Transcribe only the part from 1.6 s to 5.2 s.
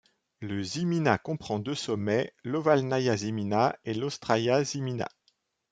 sommets, l'Ovalnaïa Zimina et l'Ostraïa Zimina.